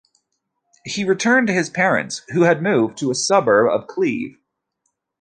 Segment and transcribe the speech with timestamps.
[0.83, 4.35] He returned to his parents who had moved to a suburb of Kleve.